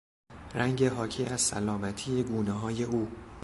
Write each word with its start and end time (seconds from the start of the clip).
رنگ 0.55 0.83
حاکی 0.83 1.25
از 1.25 1.41
سلامتی 1.41 2.23
گونههای 2.23 2.83
او 2.83 3.07